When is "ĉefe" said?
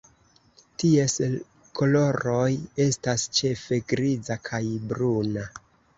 3.41-3.79